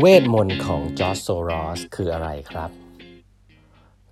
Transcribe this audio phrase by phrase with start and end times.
[0.00, 2.70] เวทมนต์ของจอร์จโซรอสคืออะไรครับ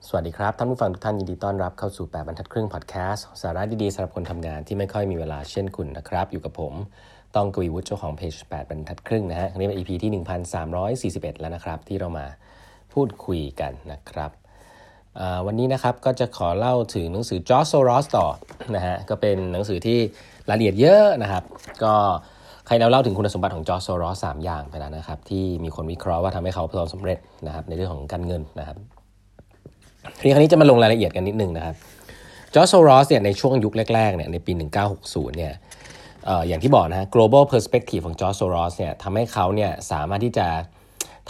[0.07, 6.75] สวัสดีครับ ท่านผู้ฟังทุกท่านยินดีต้อนรับเข้าสู่ 8บรรทัดครึ่งพอดแคสต์สาระดีๆสำหรับคนทำงานที่ไม่ค่อยมีเวลาเช่นคุณนะครับ อยู่กับผม
[7.36, 10.12] ต้องกวีวุฒิเจ้าของเพจ8บรรทัดครึ่งนะฮะนี่เป็น EP ที่
[10.77, 12.27] 1341 แล้วนะครับ ที่เรามา
[12.93, 14.30] พูดคุยกันนะครับ
[15.46, 18.27] วันนี้นะครับก็จะขอเล่าถึงหนังสือจอร์จโซรอสต่อ
[18.77, 19.98] นะฮะก็เป็นหนังสือที่
[20.48, 21.45] รายละเอียดเยอะนะครับ
[21.84, 21.95] ก็
[22.66, 28.76] ใครเราเล่าถึงคุณสมบัติของจอร์จโซรอสสามอย่างไปแล้วนะครับ ที่มีคนวิเคราะห์ว่าทำให้เขาประสบสำเร็จนะครับ ในเรื่องของการเงินนะครับ
[30.18, 31.75] ทีนี้ครั้งนี้จะมาลงรายละเอียดกันนิดนึงนะครับ
[32.55, 34.52] จอร์จโซรอสเนี่ยในช่วงยุคแรกๆเนี่ยในปี
[34.94, 35.52] 1960 เนี่ย
[36.48, 40.47] อย่างที่บอกนะ global perspective ของจอร์จโซรอสเนี่ยทำให้เขาเนี่ยสามารถที่จะ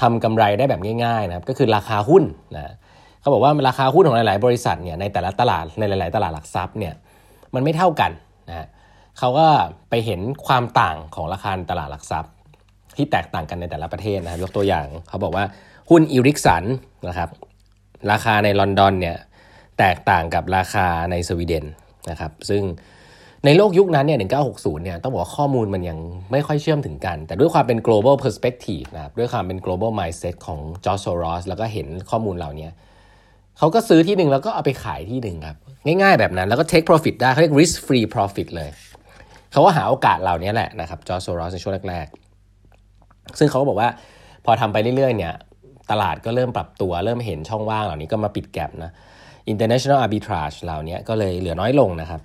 [0.00, 2.24] ทำกำไรได้แบบง่ายๆนะครับก็คือราคาหุ้น
[2.56, 2.72] นะ
[3.20, 6.94] เขาบอกว่าราคาหุ้นของหลายๆ บริษัทเนี่ยในแต่ละตลาดในหลาย ๆ ตลาดหลักทรัพย์เนี่ย
[7.54, 8.10] มันไม่เท่ากัน
[8.50, 8.66] นะ
[9.18, 9.48] เขาก็
[9.90, 12.32] ไปเห็นความต่างของราคาตลาดหลักทรัพย์
[12.96, 15.44] ที่แตกต่างกันในแต่ละประเทศนะครับยกตัวอย่างเขาบอกว่า
[15.90, 16.64] หุ้นอิริกสัน
[17.08, 17.28] นะครับ
[18.10, 19.16] ราคาในลอนดอนเนี่ย
[19.78, 21.64] แตกต่างกับราคาในสวีเดน
[22.10, 22.62] นะครับซึ่ง
[23.44, 25.98] ในโลกยุคนั้นเนี่ย1960เนี่ยต้องบอกว่าข้อมูลมันยัง
[26.32, 32.68] ไม่ค่อยเชื่อมถึงกัน แต่ด้วยความเป็น global perspective นะครับด้วยความเป็น global mindset ของจอร์จโซรอสแล้วก็เห็นข้อมูลเหล่านี้
[33.58, 38.70] เขาก็ซื้อที่หนึ่งแล้วก็เอาไปขายที่หนึ่งครับ ง่ายๆแบบนั้นแล้วก็ take profit ได้เขาเรียก risk free profit เลย
[39.56, 43.88] เขาก็หาโอกาสเหล่านี้แหละนะครับจอร์จโซรอสในช่วงแรกๆ ซึ่งเขาก็บอกว่า
[44.44, 45.34] พอทำไปเรื่อยๆเนี่ย
[45.90, 48.90] ตลาดก็เริ่มปรับตัวเริ่มเห็นช่องว่างเหล่านี้ก็มาปิด gap นะ
[49.52, 52.20] international arbitrage เหล่านี้ก็เลยเหลือน้อยลงนะครับ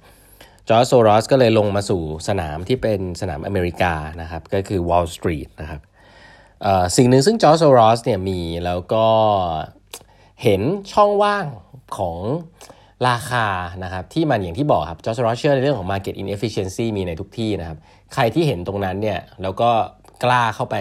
[0.69, 5.81] จอร์จโซรอสก็เลยลงมาสู่สนามที่เป็นสนามอเมริกานะครับก็คือ Wall Street นะครับ
[6.97, 9.05] สิ่งหนึ่งซึ่งจอร์จโซรอสเนี่ยมีแล้วก็
[10.43, 10.61] เห็น
[10.93, 11.45] ช่องว่าง
[11.97, 12.17] ของ
[13.07, 13.45] ราคา
[13.83, 17.77] นะครับที่มันอย่างที่บอกครับจอร์จโซรอสเชื่อในเรื่องของ market inefficiency มีในทุกที่นะครับ
[18.13, 19.69] ใครที่เห็นตรงนั้นเนี่ยแล้วก็
[20.23, 20.75] กล้าเข้าไป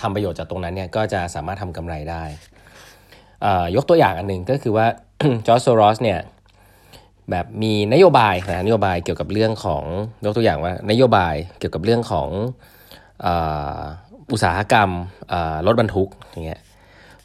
[0.00, 2.22] ทำประโยชน์จากตรงนั้นเนี่ยก็จะสามารถทำกำไรได้
[3.76, 4.86] ยกตัวอย่างอันหนึ่งก็คือว่า
[5.46, 6.20] จอร์จโซรอสเนี่ย
[7.30, 9.82] แบบมีนโยบายนะนโยบายเกี่ยวกับเรื่องของ
[10.24, 12.28] ยกตัวอย่างว่านโยบายเกี่ยวกับเรื่องของ
[14.32, 14.90] อุตสาหกรรม
[15.66, 16.60] รถบรรทุกอย่างเงี้ย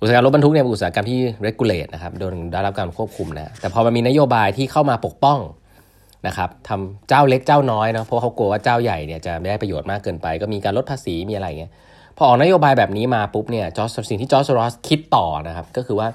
[0.02, 5.40] อุตสาหกรรมรถบรรทุกเนี่ยเป็นอุตสาหกรรมที่ regulate นะครับโดนได้รับการควบคุมนะแต่พอมันมีนโยบายที่เข้ามาปกป้อง
[6.28, 11.72] นะครับทำเจ้าเล็กเจ้าน้อยเนาะเพราะเขากลัวว่าเจ้าใหญ่เนี่ยจะไม่ได้ประโยชน์มากเกินไป ก็มีการลดภาษีมีอะไรเงี้ย
[12.18, 16.08] พอออกนโยบายแบบนี้มาปุ๊บเนี่ยจอร์สิ่งที่จอสร์จโรสคิดต่อนะครับก็คือว่า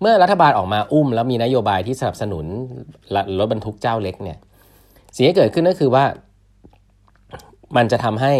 [0.00, 2.44] เมื่อรัฐบาลออกมาอุ้ม แล้วมีนโยบายที่สนับสนุน
[3.38, 4.38] รถบรรทุกเจ้าเล็กเนี่ย
[5.14, 6.04] สิ่งที่เกิดขึ้นก็คือว่า
[7.76, 8.32] มันจะทำให้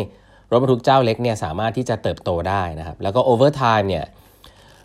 [0.50, 4.04] รถบรรทุกเจ้าเล็กเนี่ยสามารถที่จะเติบโตได้นะครับแล้วก็ over time เนี่ย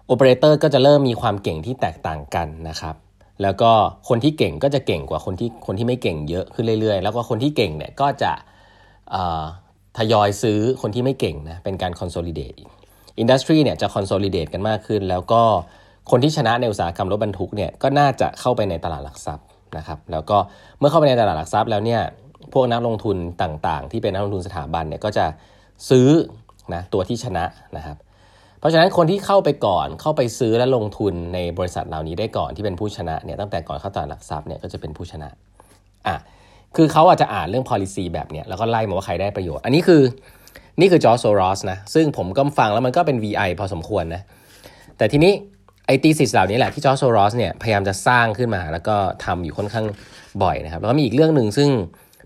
[0.07, 2.95] โอเปอเรเตอร์ก็จะเริ่มมีความเก่งที่แตกต่างกันนะครับ
[3.41, 3.71] แล้วก็
[4.09, 8.31] คนที่เก่งก็จะเก่งกว่าคนที่คนที่ไม่เก่งเยอะขึ้นเรื่อยๆ แล้วก็คนที่เก่งเนี่ยก็จะ
[9.97, 12.53] ทยอยซื้อคนที่ไม่เก่งนะเป็นการ consolidate
[13.19, 15.41] industry เนี่ยจะ consolidate กันมากขึ้น แล้วก็
[16.11, 19.45] คนที่ชนะในอุตสาหกรรมรถบรรทุกเนี่ยก็น่าจะเข้าไปในตลาดหลักทรัพย์
[19.77, 20.37] นะครับแล้วก็
[20.79, 22.01] เมื่อเข้าไปในตลาดหลักทรัพย์แล้วเนี่ย
[22.53, 25.25] พวกนักลงทุนต่างๆ ที่เป็นนักลงทุนสถาบันเนี่ยก็จะ
[25.89, 26.09] ซื้อ
[26.73, 27.45] นะตัวที่ชนะ
[27.77, 27.97] นะครับ
[28.63, 35.29] เพราะฉะนั้นคนที่เข้าไปก่อนเข้าไปซื้อและลงทุนในบริษัทเหล่านี้ได้ก่อนที่เป็นผู้ชนะเนี่ยตั้งแต่ก่อนเข้าตลาดหลักทรัพย์เนี่ยก็จะเป็นผู้ชนะ
[36.07, 36.15] อะ
[36.75, 40.01] คือเขาอาจจะอ่านเรื่อง policy แบบเนี้ยแล้วก็ไล่มาว่าใครได้ประโยชน์ อันนี้คือ
[40.79, 44.21] นี่คือจอร์จโซรอสนะซึ่งผมก็ฟังแล้วมันก็เป็น VI พอสมควรนะ
[44.97, 45.33] แต่ทีนี้
[45.85, 49.85] ไอตีสิสเหล่านี้แหละที่จอร์จโซรอสเนี่ยพยายามจะสร้างขึ้นมา แล้วก็ทำอยู่ค่อนข้าง
[50.43, 51.69] บ่อยนะครับแล้วก็มีอีกเรื่องหนึ่งซึ่ง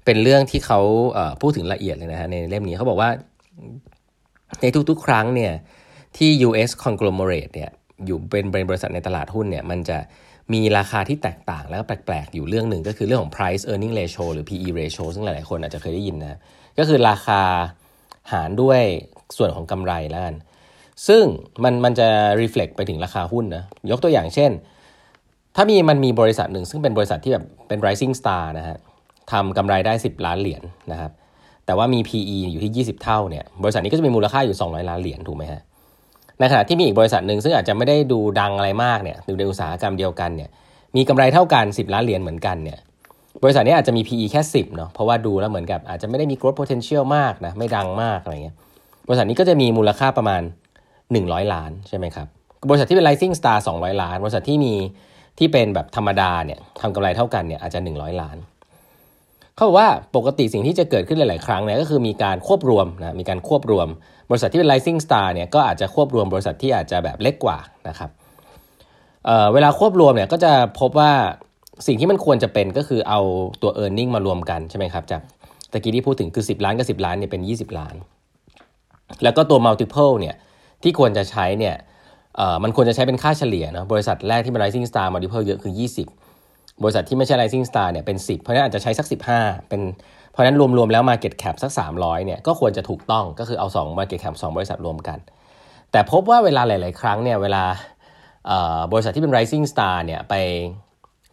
[0.05, 0.79] เป็นเรื่องที่เขา
[1.41, 3.09] พูดถึงละเอียดเลยนะฮะในเล่มนี้เขาบอกว่า
[4.61, 5.53] ในทุกๆ ครั้งเนี่ย
[6.17, 7.71] ที่ US conglomerate เนี่ย
[8.05, 9.97] อยู่เป็นบริษัทในตลาดหุ้นเนี่ยมันจะ
[10.53, 16.39] มีราคาที่แตกต่างแล้วก็แปลก ๆ อยู่เรื่องหนึ่งก็คือเรื่องของ price earning ratio หรือ PE ratio ซึ่งหลาย ๆ คนอาจจะเคยได้ยินนะ
[16.79, 17.41] ก็คือราคา
[18.31, 18.81] หารด้วย
[19.37, 20.35] ส่วนของกำไรแล้วกัน
[21.07, 21.23] ซึ่ง
[21.63, 22.07] มันมันจะ
[22.41, 24.51] reflect ไปถึงราคาหุ้นนะยกตัวอย่างเช่น
[25.55, 28.77] ถ้ามีมันมีบริษัทหนึ่งซึ่งเป็นบริษัทที่แบบเป็น rising star นะฮะ
[29.31, 31.11] ทำกำไรได้ 10 ล้านเหรียญนนะครับ
[31.65, 35.61] แต่ว่ามี PE อยู่ที่ 20 เท่าเนี่ยบริษัทนี้ก็จะมีมูลค่าอยู่ 200 ล้านเหรียญถูกไหมฮะ
[36.39, 40.49] ในขณะที่มีอีกบริษัทหนึ่งซึ่งอาจจะไม่ได้ดูดังอะไรมากเนี่ยอยู่ในอุตสาหกรรมเดียวกันเนี่ย
[40.95, 42.79] มีกำไรเท่ากัน 10 ล้านเหรียญเหมือนกันเนี่ย
[43.43, 48.55] บริษัทนี้อาจจะมี PE แค่ 10เนาะเพราะว่าดูแล้วเหมือนกับอาจจะไม่ได้มี growth potential มากนะไม่ดังมากอะไรเงี้ย
[49.07, 50.41] บริษัทนี้ก็จะมีมูลค่าประมาณ
[50.97, 52.27] 100 ล้านใช่ไหมครับ
[52.69, 54.73] บริษัทที่เป็น rising star 200 ล้าน บริษัทที่มี
[55.39, 58.37] ที่เป็นแบบธรรมดาเนี่ยทำกำไรเท่ากันเนี่ยอาจจะ 100 ล้าน
[59.57, 63.87] เขาบอกว่าปกติสิ่งที่จะเกิดขึ้นหลาย ๆ ครั้งเนี่ยก็คือมีการควบรวมนะมีการควบรวม
[64.29, 67.57] บริษัทที่เป็น rising star เนี่ยก็อาจจะควบรวมบริษัทที่อาจจะแบบเล็กกว่า
[67.89, 68.09] นะครับ
[69.25, 71.11] เเวลาควบรวมเนี่ยก็จะพบว่า
[71.87, 73.19] สิ่งที่มันควรจะเป็นก็คือเอา
[73.61, 75.21] ตัว e a r n i n g มารวมกันใช่ไหมครับจาก
[75.71, 77.95] ตะกี้ที่พูดถึงคือ 10 ล้านกับ 10 ล้านเนี่ยเป็น 20 ล้าน
[79.23, 80.35] แล้วก็ตัว multiple เนี่ย
[80.83, 81.75] ที่ควรจะใช้เนี่ย
[82.63, 86.26] มันควรจะใช้เป็นค่าเฉลี่ยเนาะบริษัทแรกที่เป็น rising star multiple เยอะคือ 20
[86.83, 89.07] บริษัทที่ไม่ใช่ rising star เนี่ยเป็น 10 เพราะฉะนั้นอาจจะใช้สัก
[89.37, 89.81] 15 เป็น
[90.31, 95.17] เพราะฉะนั้นรวมๆแล้ว market cap สัก 300เนี่ยก็ควรจะถูกต้องก็คือเอา 2 market cap 2 บริษัทรวมกัน
[95.91, 97.63] แต่พบว่าเวลาหลาย ๆ ครั้งเนี่ยเวลา
[98.91, 100.33] บริษัทที่เป็น rising star เนี่ยไป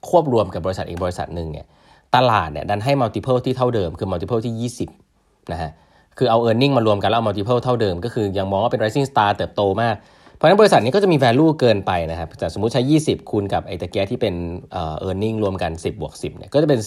[0.09, 1.67] ควบรวมกับบริษัทอีกบริษัทหนึ่งเนี่ย
[2.15, 4.71] ตลาดเนี่ยดันให้ multiple ที่เท่าเดิมคือ multiple ที่
[5.05, 5.71] 20นะฮะ
[6.19, 9.95] คือเอา e a r n i n g มารวมกันแล้วเอา multiple เท่าเดิม ก็คือยังมองว่าเป็น rising star เติบโตมาก
[10.35, 14.35] เพราะนั้นบริษัทนี้ก็จะมี value เกินไปนะครับแต่สมมุติใช้ 20 คูณกับไอ้ตะเกียที่เป็น
[14.73, 16.81] เอ่อ earning รวมกัน 10บวก10เนี่ยก็จะเป็น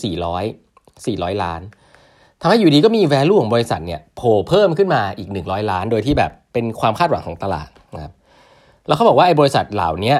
[0.53, 1.61] 400 400 ล้าน
[2.41, 8.13] ทำให้อยู่ดีก็มี value ของบริษัทเนี่ยโผล่เพิ่มขึ้นมาอีก 100 ล้าน โดยที่แบบเป็นความคาดหวังของตลาดนะครับ
[8.87, 10.15] แล้วเขาบอกว่าไอ้บริษัทเหล่านี้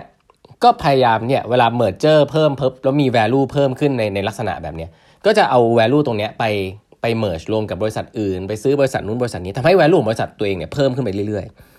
[0.63, 4.88] ก็พยายามเนี่ยเวลา merger เพิ่มเพิ่มแล้วมี value เพิ่มขึ้นในในลักษณะแบบนี้
[5.25, 6.44] ก็จะเอา value ตรงเนี้ยไป
[7.01, 11.76] ไป merge รวมกับบริษัทอื่น ไปซื้อบริษัทนู้นบริษัทนี้ทำให้ value ของบริษัทตัวเองเนี่ยเพิ่มขึ้นไปเรื่อยๆ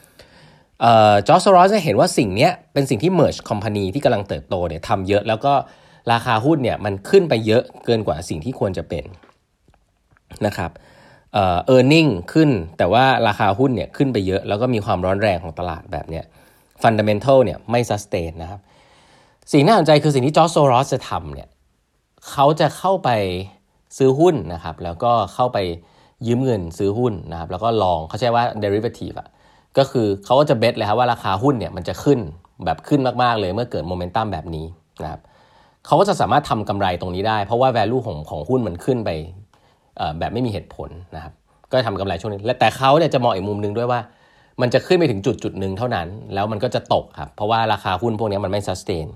[0.81, 5.53] เอ่อจอร์จโรสเห็นว่าสิ่งนี้เป็นสิ่งที่ merge company ที่กำลังเติบโตเนี่ยทำเยอะแล้วก็
[6.13, 9.05] ราคาหุ้นเนี่ยมันขึ้นไปเยอะเกินกว่าสิ่งที่ควรจะเป็น
[10.47, 10.71] นะครับ
[11.35, 16.25] เออ earning ขึ้นแต่ว่าราคาหุ้นเนี่ยขึ้นไปเยอะแล้วก็มีความร้อนแรงของตลาดแบบเนี้ย
[16.83, 18.61] fundamental เนี่ยไม่ s u s t a i นะครับ
[19.53, 21.49] สิ่งน่าสนใจคือสิ่งที่จอร์จโซรอสจะทำเนี่ย
[22.31, 23.11] เขาจะเข้าไป
[23.99, 25.59] ซื้อหุ้นนะครับแล้วก็เข้าไป
[26.27, 29.29] ยืมเงินซื้อหุ้นนะครับแล้วก็ long เขาใช้ว่า derivative อะ
[29.79, 32.19] ก็คือเขาก็จะ bet เลยครับว่าราคาหุ้นเนี่ยมันจะขึ้น
[32.65, 34.67] แบบขึ้นมากๆเลยเมื่อเกิดโมเมนตัมแบบนี้
[35.03, 35.21] นะครับ
[35.87, 39.11] เขาก็จะสามารถทำกำไรตรงนี้ได้ เพราะว่า value ของของหุ้นมันขึ้นไป
[40.19, 41.33] แบบไม่มีเหตุผลนะครับ
[41.71, 44.01] ก็ทำกำไรช่วงนี้และแต่เขาเนี่ยจะมองอีกมุมหนึ่งด้วยว่า
[44.61, 49.07] มันจะขึ้นไปถึงจุดจุดหนึ่งเท่านั้น แล้วมันก็จะตกครับเพราะว่าราคาหุ้นพวกนี้มันไม่ sustain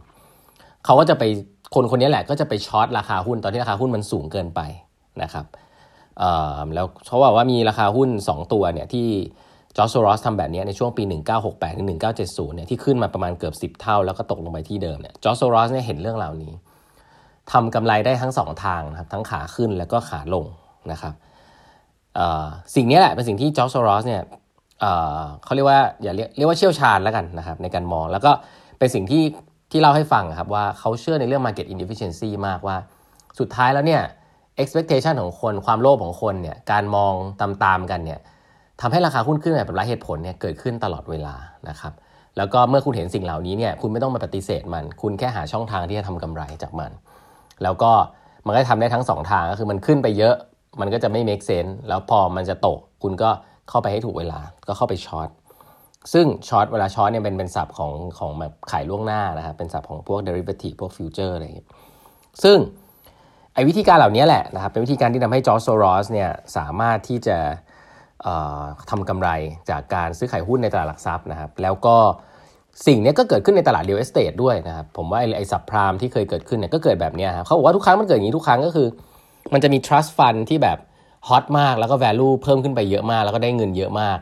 [0.84, 1.24] เขาก็จะไป
[1.74, 4.60] คนคนนี้แหละก็จะไป short ราคาหุ้นตอนที่ราคาหุ้นมันสูงเกินไป
[5.22, 5.46] นะครับ
[6.74, 9.08] แล้วเขาบอกว่ามีราคาหุ้น 2 ตัวเนี่ยที่
[9.76, 11.02] จอร์จโซรอสทำแบบนี้ในช่วงปี
[11.40, 16.52] 1968ถึง1970เนี่ยที่ขึ้นมาประมาณเกือบ 10 เท่าแล้วก็ตกลงไปที่เดิมเนี่ยจอร์จโซรอสเนี่ยเห็นเรื่องราวนี้
[17.52, 20.46] ทำกำไรได้ทั้ง 2 ทางนะครับทั้งขาขึ้นแล้วก็ขาลง
[20.92, 21.14] นะครับ
[22.74, 24.22] สิ่งนี้แหละเป็นสิ่งที่จอร์จโซรอสเนี่ย
[25.44, 28.32] เขาเรียกว่าอย่าเรียกเรียกว่าเชี่ยวชาญแล้วกันนะครับในการมองแล้วก็
[28.78, 29.24] เป็นสิ่งที่
[29.70, 32.76] ที่เล่าให้ฟังครับว่าเขาเชื่อในเรื่อง market inefficiency มากว่า
[33.38, 34.02] สุดท้ายแล้วเนี่ย
[34.62, 38.20] expectation ของคนความโลภของคนเนี่ยการมองตามๆกันเนี่ย
[38.82, 41.34] ทำให้ราคาหุ้นขึ้นแบบไร้เหตุผลเนี่ยเกิดขึ้นตลอดเวลา
[41.68, 41.92] นะครับ
[42.36, 46.90] แล้วก็เมื่อคุณเห็นสิ่งเหล่านี้เนี่ยคุณไม่ต้องมาปฏิเสธมัน คุณแค่หาช่องทางที่จะทำกำไรจากมัน
[47.62, 47.92] แล้วก็
[48.46, 50.34] มันก็ทำได้ทั้ง 2 ทางก็คือมันขึ้นไปเยอะ
[50.80, 53.30] มันก็จะไม่ make sense แล้วพอมันจะตก คุณก็
[53.68, 55.28] เข้าไปให้ถูกเวลาก็เข้าไป short
[56.12, 61.68] ซึ่ง short เวลา short เนี่ยเป็นเป็นศัพท์ของของแบบขายล่วงหน้านะครับเป็นศัพท์ของพวก derivative พวก future อะไรอย่างเงี้ย
[62.42, 62.58] ซึ่ง
[63.54, 67.38] ไอ้วิธีการเหล่านี้แหละนะครับเป็นวิธีการที่ทำให้จอร์จโซรอสเนี่ยสามารถที่จะ
[68.90, 69.28] ทำกำไร
[69.70, 71.96] จากการซื้อขายหุ้นในตลาดหลักทรัพย์นะครับ แล้วก็
[72.86, 78.88] สิ่งนี้ก็เกิดขึ้นในตลาด real estate ด้วยนะครับ ผมว่าไอ้ subprime ที่เคยเกิดขึ้นเนี่ยก็เกิดแบบนี้ครับเขาบอกว่าทุกครั้งมันเกิดอย่างนี้ทุกครั้งก็คือ
[79.52, 80.78] มันจะมี trust fund ที่แบบ
[81.28, 84.18] hot มากแล้วก็ value เพิ่มขึ้นไปเยอะมาก แล้วก็ได้เงินเยอะมาก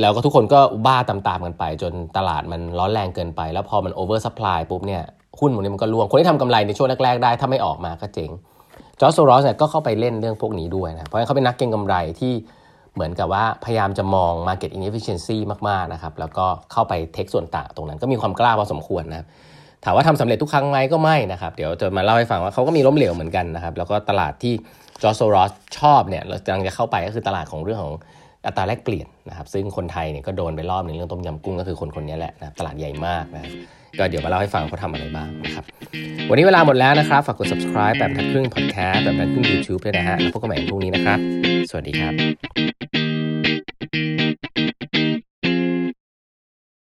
[0.00, 5.02] แล้วก็ทุกคนก็บ้าตามๆกันไป จนตลาดมันร้อนแรงเกินไป แล้วพอมัน over supply ปุ๊บเนี่ย
[5.40, 8.30] หุ้นพวกนี้มันก็ร่วงคนที่ทำกำไรในช่วงแรกๆได้ถ้าไม่ออกมาก็เจ๊ง
[9.00, 12.32] จอร์จโซรอสเนี่ยก็เข้าไปเล่นเรื่องพวกนี้ด้วยนะเพราะงั้นเขาเป็นนักเก็งกำไรที่
[12.94, 15.36] เหมือนกับว่าพยายามจะมอง market inefficiency
[15.68, 19.26] มากๆนะครับแล้วก็เข้าไปเทคส่วนต่างตรงนั้นก็มีความกล้าพอสมควรนะครับ
[19.84, 24.54] ถามว่าทำสำเร็จทุกครั้งไหมก็ไม่นะครับเดี๋ยวจะมาเล่าให้ฟังว่าเขาก็มีล้มเหลวเหมือนกันนะครับแล้วก็ตลาดที่
[25.02, 27.94] จอร์จโซรอสชอบเนี่ยเรากำลังจะเข้าไปก็คือตลาดของเรื่องของ
[28.46, 33.50] อัตราแลกเปลี่ยนนะครับซึ่งคนไทยเนี่ยก็โดนไปรอบหนึ่งเรื่องต้มยำกุ้งก็คือคนคนนี้แหละนะตลาดใหญ่มากนะ
[33.98, 35.64] ก็เดี๋ยวมาเล่าให้ฟังเขาทำอะไรบ้างนะครับ
[36.30, 41.18] วันนี้เวลาหมดแล้วนะครับ ฝากกด subscribe แบบทัดครึ่ง podcast แบบทัดครึ่ง YouTube ด้วยนะฮะแล้วพบกันใหม่พรุ่งนี้นะครับ
[41.70, 42.71] สวัสดีครับ